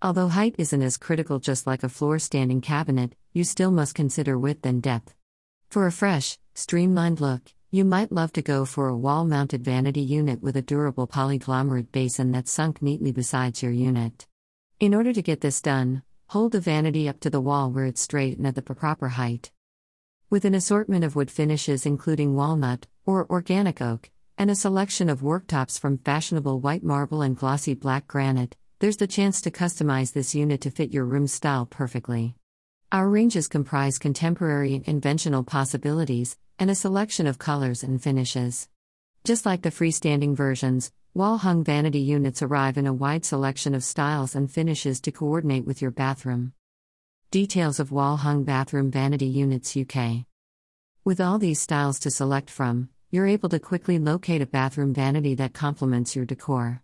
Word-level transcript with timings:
Although 0.00 0.28
height 0.28 0.54
isn't 0.58 0.80
as 0.80 0.96
critical 0.96 1.40
just 1.40 1.66
like 1.66 1.82
a 1.82 1.88
floor 1.88 2.20
standing 2.20 2.60
cabinet, 2.60 3.16
you 3.32 3.42
still 3.42 3.72
must 3.72 3.96
consider 3.96 4.38
width 4.38 4.64
and 4.64 4.80
depth. 4.80 5.12
For 5.70 5.88
a 5.88 5.92
fresh, 5.92 6.38
streamlined 6.54 7.20
look, 7.20 7.52
you 7.72 7.84
might 7.84 8.12
love 8.12 8.32
to 8.34 8.42
go 8.42 8.64
for 8.64 8.86
a 8.86 8.96
wall 8.96 9.24
mounted 9.24 9.64
vanity 9.64 10.00
unit 10.00 10.40
with 10.40 10.56
a 10.56 10.62
durable 10.62 11.08
polyglomerate 11.08 11.90
basin 11.90 12.30
that's 12.30 12.52
sunk 12.52 12.80
neatly 12.80 13.10
beside 13.10 13.60
your 13.60 13.72
unit. 13.72 14.28
In 14.78 14.94
order 14.94 15.12
to 15.12 15.20
get 15.20 15.40
this 15.40 15.60
done, 15.60 16.04
hold 16.28 16.52
the 16.52 16.60
vanity 16.60 17.08
up 17.08 17.18
to 17.20 17.30
the 17.30 17.40
wall 17.40 17.72
where 17.72 17.84
it's 17.84 18.00
straight 18.00 18.38
and 18.38 18.46
at 18.46 18.54
the 18.54 18.62
proper 18.62 19.08
height. 19.08 19.50
With 20.30 20.44
an 20.44 20.54
assortment 20.54 21.02
of 21.02 21.16
wood 21.16 21.30
finishes 21.30 21.84
including 21.84 22.36
walnut, 22.36 22.86
or 23.04 23.28
organic 23.28 23.82
oak, 23.82 24.10
and 24.38 24.48
a 24.48 24.54
selection 24.54 25.10
of 25.10 25.22
worktops 25.22 25.76
from 25.76 25.98
fashionable 25.98 26.60
white 26.60 26.84
marble 26.84 27.20
and 27.20 27.36
glossy 27.36 27.74
black 27.74 28.06
granite, 28.06 28.56
there's 28.80 28.98
the 28.98 29.08
chance 29.08 29.40
to 29.40 29.50
customize 29.50 30.12
this 30.12 30.36
unit 30.36 30.60
to 30.60 30.70
fit 30.70 30.92
your 30.92 31.04
room 31.04 31.26
style 31.26 31.66
perfectly. 31.66 32.36
Our 32.92 33.08
ranges 33.08 33.48
comprise 33.48 33.98
contemporary 33.98 34.74
and 34.74 34.84
conventional 34.84 35.42
possibilities, 35.42 36.36
and 36.60 36.70
a 36.70 36.76
selection 36.76 37.26
of 37.26 37.38
colors 37.38 37.82
and 37.82 38.00
finishes. 38.00 38.68
Just 39.24 39.44
like 39.44 39.62
the 39.62 39.70
freestanding 39.70 40.36
versions, 40.36 40.92
wall 41.12 41.38
hung 41.38 41.64
vanity 41.64 41.98
units 41.98 42.40
arrive 42.40 42.78
in 42.78 42.86
a 42.86 42.92
wide 42.92 43.24
selection 43.24 43.74
of 43.74 43.82
styles 43.82 44.36
and 44.36 44.50
finishes 44.50 45.00
to 45.00 45.12
coordinate 45.12 45.66
with 45.66 45.82
your 45.82 45.90
bathroom. 45.90 46.52
Details 47.32 47.80
of 47.80 47.90
wall 47.90 48.18
hung 48.18 48.44
bathroom 48.44 48.92
vanity 48.92 49.26
units 49.26 49.76
UK. 49.76 50.24
With 51.04 51.20
all 51.20 51.38
these 51.38 51.60
styles 51.60 51.98
to 52.00 52.12
select 52.12 52.48
from, 52.48 52.90
you're 53.10 53.26
able 53.26 53.48
to 53.48 53.58
quickly 53.58 53.98
locate 53.98 54.40
a 54.40 54.46
bathroom 54.46 54.94
vanity 54.94 55.34
that 55.34 55.52
complements 55.52 56.14
your 56.14 56.24
decor. 56.24 56.82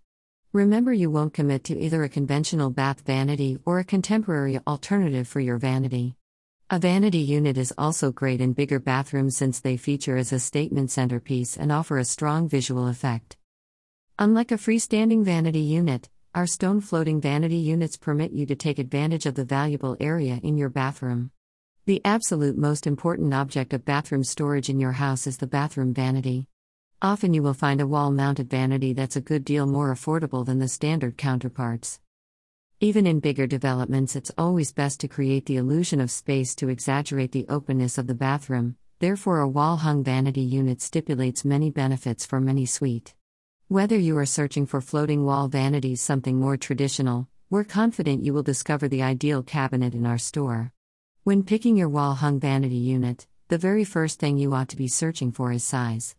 Remember, 0.55 0.93
you 0.93 1.11
won't 1.11 1.35
commit 1.35 1.65
to 1.65 1.77
either 1.77 2.05
a 2.05 2.09
conventional 2.09 2.71
bath 2.71 3.01
vanity 3.01 3.59
or 3.65 3.81
a 3.81 3.85
contemporary 3.85 4.61
alternative 4.69 5.27
for 5.27 5.41
your 5.41 5.59
vanity. 5.59 6.15
A 6.71 6.79
vanity 6.79 7.19
unit 7.19 7.59
is 7.59 7.75
also 7.77 8.13
great 8.13 8.41
in 8.41 8.53
bigger 8.53 8.79
bathrooms 8.79 9.37
since 9.37 9.59
they 9.59 9.77
feature 9.77 10.17
as 10.17 10.33
a 10.33 10.39
statement 10.39 10.93
centerpiece 10.93 11.57
and 11.57 11.73
offer 11.73 11.99
a 11.99 12.05
strong 12.05 12.49
visual 12.49 12.87
effect. 12.87 13.37
Unlike 14.17 14.53
a 14.53 14.55
freestanding 14.55 15.25
vanity 15.25 15.59
unit, 15.59 16.09
our 16.37 16.47
stone 16.47 16.81
floating 16.81 17.21
vanity 17.21 17.57
units 17.57 17.97
permit 17.97 18.31
you 18.31 18.47
to 18.47 18.55
take 18.55 18.79
advantage 18.79 19.27
of 19.27 19.35
the 19.35 19.45
valuable 19.45 19.97
area 19.99 20.39
in 20.45 20.57
your 20.57 20.71
bathroom. 20.71 21.33
The 21.87 22.01
absolute 22.05 22.57
most 22.57 22.87
important 22.87 23.35
object 23.35 23.73
of 23.73 23.85
bathroom 23.85 24.23
storage 24.23 24.69
in 24.69 24.79
your 24.79 24.93
house 24.93 25.27
is 25.27 25.39
the 25.39 25.49
bathroom 25.49 25.93
vanity. 25.93 26.47
Often 27.05 27.35
you 27.35 27.43
will 27.43 27.53
find 27.53 27.83
a 27.83 27.87
wall 27.87 28.11
mounted 28.11 28.49
vanity 28.49 28.95
that's 28.95 29.15
a 29.15 29.21
good 29.21 29.45
deal 29.45 29.67
more 29.67 29.93
affordable 29.93 30.43
than 30.43 30.59
the 30.59 30.69
standard 30.69 31.19
counterparts. 31.19 32.01
Even 32.81 33.07
in 33.07 33.21
bigger 33.21 33.47
developments, 33.47 34.17
it's 34.17 34.31
always 34.39 34.73
best 34.73 35.01
to 35.01 35.09
create 35.09 35.45
the 35.45 35.59
illusion 35.59 36.01
of 36.01 36.11
space 36.11 36.55
to 36.55 36.71
exaggerate 36.71 37.33
the 37.33 37.45
openness 37.51 37.99
of 37.99 38.07
the 38.07 38.15
bathroom, 38.15 38.77
therefore, 39.01 39.41
a 39.41 39.47
wall 39.47 39.77
hung 39.77 40.03
vanity 40.03 40.41
unit 40.41 40.81
stipulates 40.81 41.45
many 41.45 41.69
benefits 41.69 42.25
for 42.25 42.41
many 42.41 42.65
suite. 42.65 43.15
Whether 43.69 43.99
you 43.99 44.17
are 44.17 44.25
searching 44.25 44.65
for 44.65 44.81
floating 44.81 45.27
wall 45.27 45.49
vanities, 45.49 46.01
something 46.01 46.41
more 46.41 46.57
traditional, 46.57 47.29
we're 47.51 47.65
confident 47.65 48.25
you 48.25 48.33
will 48.33 48.43
discover 48.43 48.89
the 48.89 49.03
ideal 49.03 49.43
cabinet 49.43 49.93
in 49.93 50.07
our 50.07 50.17
store. 50.17 50.73
When 51.23 51.43
picking 51.43 51.77
your 51.77 51.91
wall 51.91 52.15
hung 52.15 52.41
vanity 52.41 52.77
unit, 52.77 53.27
the 53.49 53.59
very 53.59 53.85
first 53.85 54.21
thing 54.21 54.39
you 54.39 54.55
ought 54.55 54.71
to 54.71 54.77
be 54.77 54.89
searching 54.89 55.33
for 55.33 55.53
is 55.53 55.65
size. 55.65 56.17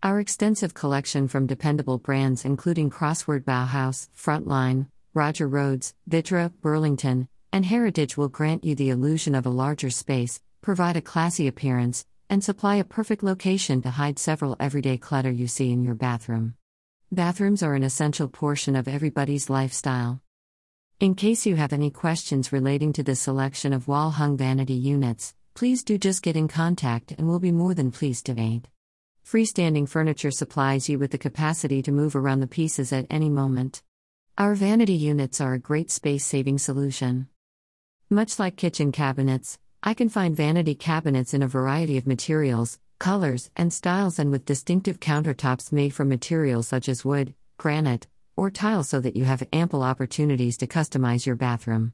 Our 0.00 0.20
extensive 0.20 0.74
collection 0.74 1.26
from 1.26 1.48
dependable 1.48 1.98
brands 1.98 2.44
including 2.44 2.88
Crosswater 2.88 3.40
Bauhaus, 3.40 4.08
Frontline, 4.16 4.86
Roper 5.12 5.48
Rhodes, 5.48 5.92
Vitra, 6.08 6.52
Burlington, 6.60 7.26
and 7.52 7.66
Heritage 7.66 8.16
will 8.16 8.28
grant 8.28 8.62
you 8.62 8.76
the 8.76 8.90
illusion 8.90 9.34
of 9.34 9.44
a 9.44 9.50
larger 9.50 9.90
space, 9.90 10.40
provide 10.62 10.96
a 10.96 11.00
classy 11.00 11.48
appearance, 11.48 12.06
and 12.30 12.44
supply 12.44 12.76
a 12.76 12.84
perfect 12.84 13.24
location 13.24 13.82
to 13.82 13.90
hide 13.90 14.20
several 14.20 14.54
everyday 14.60 14.98
clutter 14.98 15.32
you 15.32 15.48
see 15.48 15.72
in 15.72 15.82
your 15.82 15.96
bathroom. 15.96 16.54
Bathrooms 17.10 17.64
are 17.64 17.74
an 17.74 17.82
essential 17.82 18.28
portion 18.28 18.76
of 18.76 18.86
everybody's 18.86 19.50
lifestyle. 19.50 20.22
In 21.00 21.16
case 21.16 21.44
you 21.44 21.56
have 21.56 21.72
any 21.72 21.90
questions 21.90 22.52
relating 22.52 22.92
to 22.92 23.02
the 23.02 23.16
selection 23.16 23.72
of 23.72 23.88
wall 23.88 24.10
hung 24.10 24.36
vanity 24.36 24.74
units, 24.74 25.34
please 25.54 25.82
do 25.82 25.98
just 25.98 26.22
get 26.22 26.36
in 26.36 26.46
contact 26.46 27.10
and 27.10 27.26
we'll 27.26 27.40
be 27.40 27.50
more 27.50 27.74
than 27.74 27.90
pleased 27.90 28.26
to 28.26 28.38
aid. 28.38 28.68
Freestanding 29.30 29.86
furniture 29.86 30.30
supplies 30.30 30.88
you 30.88 30.98
with 30.98 31.10
the 31.10 31.18
capacity 31.18 31.82
to 31.82 31.92
move 31.92 32.16
around 32.16 32.40
the 32.40 32.46
pieces 32.46 32.94
at 32.94 33.06
any 33.10 33.28
moment. 33.28 33.82
Our 34.38 34.54
vanity 34.54 34.94
units 34.94 35.38
are 35.38 35.52
a 35.52 35.58
great 35.58 35.90
space 35.90 36.24
saving 36.24 36.56
solution. 36.56 37.28
Much 38.08 38.38
like 38.38 38.56
kitchen 38.56 38.90
cabinets, 38.90 39.58
I 39.82 39.92
can 39.92 40.08
find 40.08 40.34
vanity 40.34 40.74
cabinets 40.74 41.34
in 41.34 41.42
a 41.42 41.46
variety 41.46 41.98
of 41.98 42.06
materials, 42.06 42.78
colors, 42.98 43.50
and 43.54 43.70
styles, 43.70 44.18
and 44.18 44.30
with 44.30 44.46
distinctive 44.46 44.98
countertops 44.98 45.72
made 45.72 45.92
from 45.92 46.08
materials 46.08 46.66
such 46.66 46.88
as 46.88 47.04
wood, 47.04 47.34
granite, 47.58 48.06
or 48.34 48.50
tile 48.50 48.82
so 48.82 48.98
that 48.98 49.14
you 49.14 49.24
have 49.24 49.46
ample 49.52 49.82
opportunities 49.82 50.56
to 50.56 50.66
customize 50.66 51.26
your 51.26 51.36
bathroom. 51.36 51.92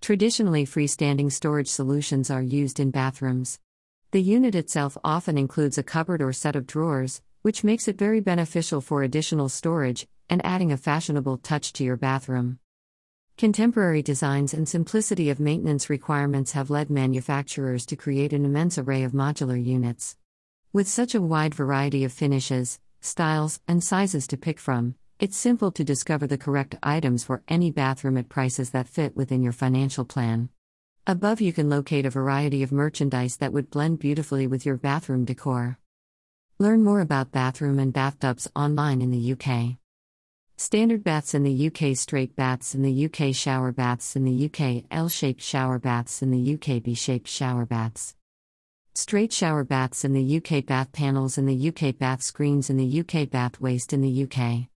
Traditionally, 0.00 0.66
freestanding 0.66 1.30
storage 1.30 1.68
solutions 1.68 2.28
are 2.28 2.42
used 2.42 2.80
in 2.80 2.90
bathrooms. 2.90 3.60
The 4.12 4.20
unit 4.20 4.54
itself 4.54 4.98
often 5.02 5.38
includes 5.38 5.78
a 5.78 5.82
cupboard 5.82 6.20
or 6.20 6.34
set 6.34 6.54
of 6.54 6.66
drawers, 6.66 7.22
which 7.40 7.64
makes 7.64 7.88
it 7.88 7.96
very 7.96 8.20
beneficial 8.20 8.82
for 8.82 9.02
additional 9.02 9.48
storage 9.48 10.06
and 10.28 10.44
adding 10.44 10.70
a 10.70 10.76
fashionable 10.76 11.38
touch 11.38 11.72
to 11.72 11.84
your 11.84 11.96
bathroom. 11.96 12.58
Contemporary 13.38 14.02
designs 14.02 14.52
and 14.52 14.68
simplicity 14.68 15.30
of 15.30 15.40
maintenance 15.40 15.88
requirements 15.88 16.52
have 16.52 16.68
led 16.68 16.90
manufacturers 16.90 17.86
to 17.86 17.96
create 17.96 18.34
an 18.34 18.44
immense 18.44 18.76
array 18.76 19.02
of 19.02 19.12
modular 19.12 19.56
units. 19.56 20.18
With 20.74 20.88
such 20.88 21.14
a 21.14 21.22
wide 21.22 21.54
variety 21.54 22.04
of 22.04 22.12
finishes, 22.12 22.80
styles, 23.00 23.60
and 23.66 23.82
sizes 23.82 24.26
to 24.26 24.36
pick 24.36 24.58
from, 24.58 24.94
it's 25.20 25.38
simple 25.38 25.72
to 25.72 25.84
discover 25.84 26.26
the 26.26 26.36
correct 26.36 26.74
items 26.82 27.24
for 27.24 27.42
any 27.48 27.70
bathroom 27.70 28.18
at 28.18 28.28
prices 28.28 28.72
that 28.72 28.88
fit 28.88 29.16
within 29.16 29.42
your 29.42 29.52
financial 29.52 30.04
plan. 30.04 30.50
Above, 31.04 31.40
you 31.40 31.52
can 31.52 31.68
locate 31.68 32.06
a 32.06 32.10
variety 32.10 32.62
of 32.62 32.70
merchandise 32.70 33.38
that 33.38 33.52
would 33.52 33.70
blend 33.70 33.98
beautifully 33.98 34.46
with 34.46 34.64
your 34.64 34.76
bathroom 34.76 35.24
decor. 35.24 35.76
Learn 36.60 36.84
more 36.84 37.00
about 37.00 37.32
bathroom 37.32 37.80
and 37.80 37.92
bathtubs 37.92 38.48
online 38.54 39.02
in 39.02 39.10
the 39.10 39.32
UK. 39.32 39.78
Standard 40.56 41.02
baths 41.02 41.34
in 41.34 41.42
the 41.42 41.66
UK, 41.66 41.96
straight 41.96 42.36
baths 42.36 42.72
in 42.76 42.82
the 42.82 43.06
UK, 43.06 43.34
shower 43.34 43.72
baths 43.72 44.14
in 44.14 44.24
the 44.24 44.44
UK, 44.46 44.84
L 44.92 45.08
shaped 45.08 45.42
shower 45.42 45.80
baths 45.80 46.22
in 46.22 46.30
the 46.30 46.54
UK, 46.54 46.80
P 46.84 46.94
shaped 46.94 47.26
shower 47.26 47.66
baths. 47.66 48.14
Straight 48.94 49.32
shower 49.32 49.64
baths 49.64 50.04
in 50.04 50.12
the 50.12 50.36
UK, 50.36 50.64
bath 50.64 50.92
panels 50.92 51.36
in 51.36 51.46
the 51.46 51.68
UK, 51.68 51.98
bath 51.98 52.22
screens 52.22 52.70
in 52.70 52.76
the 52.76 53.00
UK, 53.00 53.28
bath 53.28 53.60
waste 53.60 53.92
in 53.92 54.02
the 54.02 54.22
UK. 54.22 54.71